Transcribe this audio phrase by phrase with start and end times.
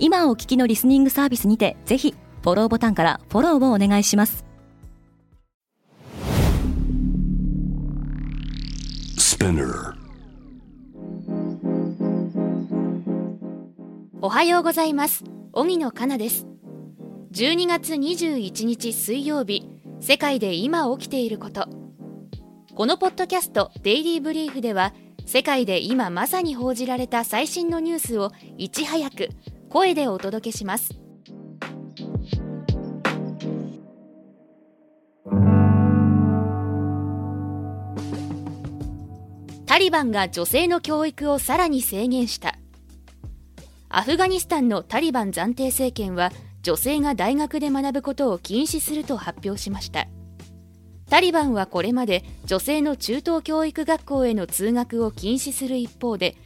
[0.00, 4.44] 今お聞きのリスニングサービスにてぜひフォローボタンからフォローをお願いします。
[14.20, 15.24] おはようございます。
[15.52, 16.46] 荻野かなです。
[17.32, 19.68] 12月21日水曜日
[20.00, 21.68] 世界で今起きていること。
[22.74, 24.94] このポッドキャストデイリーブリーフでは
[25.26, 29.30] 世界で今まさに報じられた最新のニュースをいち早く
[29.68, 30.94] 声でお届けします。
[39.66, 42.58] タリバンが女性の教育をさらに制限した。
[43.90, 50.08] アフガニスタンのタリバン暫定政権は女性が大学で学ぶことを禁止すると発表しました。
[51.08, 56.36] タリバンはこれまで女性の中等教育学校への通学を禁止する一方で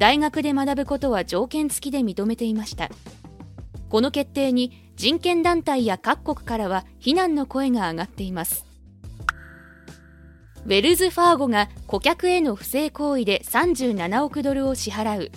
[0.00, 2.88] 大学で学ぶことは条件付きで認めていました。
[3.90, 8.64] この決定に人権団体や各国からは非難の声が上がっています。
[10.64, 15.32] ウェルズ・ファーゴが顧客への不正行為で37億ドルを支払う。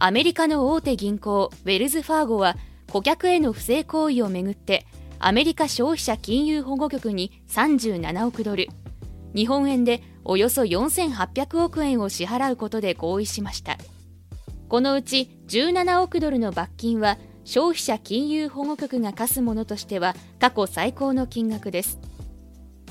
[0.00, 2.56] アメリカの大手銀行ウェルズ・ファーゴは
[2.90, 4.86] 顧客への不正行為をめぐって
[5.20, 8.66] アメリカ消費者金融保護局に37億ドル。
[9.36, 13.76] 日本円でおよそ4800億円を支払うことで合意しました。
[14.70, 22.00] このうち17億ドルの罰金は消費者金融保護局が課すものとしては過去最高の金額です。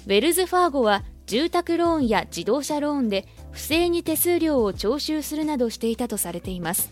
[0.06, 6.92] ウェルズファーゴは住宅ローンや自動車ローンで不正に手数料を徴収するなどしていたとされています。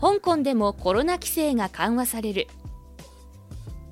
[0.00, 2.46] 香港でもコロナ規制が緩和される。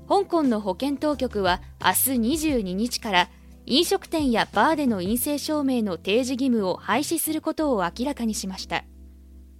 [0.09, 3.29] 香港の保健当局は明日22日から
[3.67, 8.83] 飲食店やバーでの陰性証明の提示義務を廃止することを明らかにしました。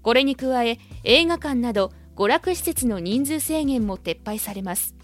[0.02, 4.96] これに加え映画館など娯楽施設の人数制限も撤廃されます。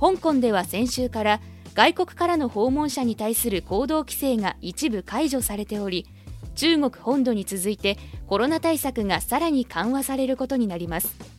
[0.00, 1.40] 香港では先週から
[1.74, 6.06] 外国からの訪問者に対する行動規制が一部解除されており
[6.54, 11.33] 中国本土に続いてコロナ対策がさらに緩和されることになります。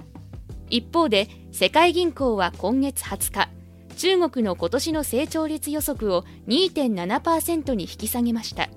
[0.69, 3.49] 一方で世界銀行は今月20日
[3.95, 8.69] 中国の今年の成長率予測を2.7%に引き下げました。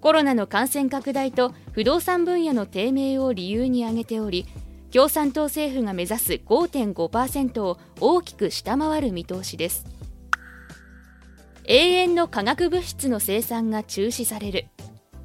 [0.00, 4.46] コロナの感染拡大と不動産分野の低迷を理由に挙げており
[4.92, 9.86] 共産党政府が目指す5.5%を大きく下回る見通しです。
[11.64, 14.66] 永遠の化学物質の生産が中止される。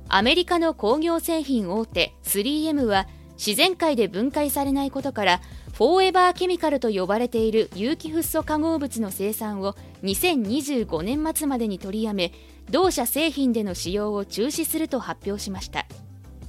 [0.09, 3.07] アメリカの工業製品大手 3M は
[3.37, 5.41] 自然界で分解されないことから
[5.73, 12.31] フォーエバーケミカルと呼ばれている有機フッ素化合物の生産を2025年末までに取りやめ
[12.69, 15.87] 同社製品での使用を中止すると発表しました。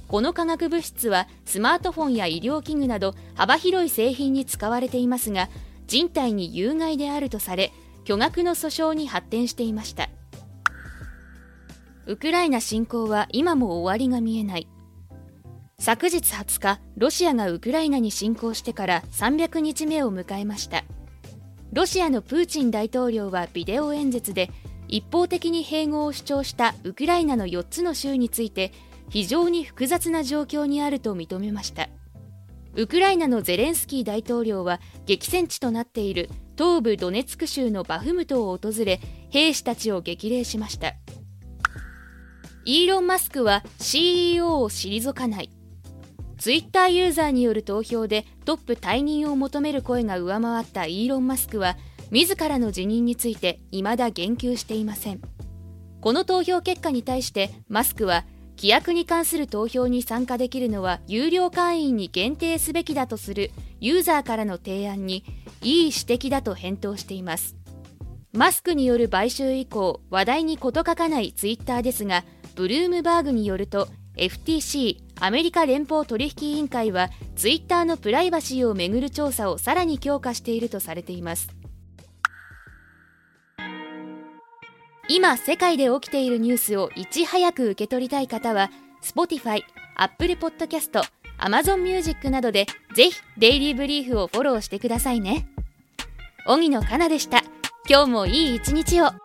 [0.07, 5.49] この化学物質はスマートフォンや医療器具など幅広い製品に使われていますが
[5.87, 10.09] 人体に有害であるとされ巨額の訴訟に発展していました。
[12.05, 14.67] ウクライナ侵攻は今も終わりが見えない。
[15.85, 20.83] 昨日20日ロシアがウクライナに侵攻してから300日目を迎えました。
[21.73, 24.49] ロシアのプーチン大統領はビデオ演説で
[24.87, 28.71] 一方的に併合を主張したウクライナの4つの州について
[29.09, 31.87] 非常に複雑な状況にあると認めました。
[32.73, 40.95] ウクライナのゼレンスキー大統領は激戦地となっている東部ドネツク州のバフムトを訪れ兵士たちを激励しました。
[42.65, 45.51] イーロン・マスクは CEO を退かない。
[46.45, 51.75] ツイッターユーザーによる投票でトップ退任を求める声が上回ったイーロン・マスクは
[52.11, 55.21] 自らの辞任について未だ言及していません
[56.01, 58.25] この投票結果に対してマスクは
[58.57, 63.49] 規約に関する投票に参加できるのは有料会員に限定すべきだとする
[63.79, 65.25] ユーザーからの提案に
[65.63, 67.55] いい指摘だと返答しています
[68.33, 81.49] マスクによる買収以降話題に事欠かないツイッターですがブルームバーグによると FTC アメリカ連邦取引委員会はツイッターのプライバシーをめぐる調査をさらに強化しているとされています。
[85.07, 88.71] 今世界で起きているニュースをいち早く受け取りたい方は
[89.03, 89.61] Spotify、
[89.95, 91.01] Apple Podcast、
[91.39, 92.65] Amazon Music などで
[92.95, 95.47] ぜひデイリーブリーフをフォローしてくださいね。
[96.47, 97.43] 荻野かなでした。
[97.87, 99.24] 今日もいい一日を。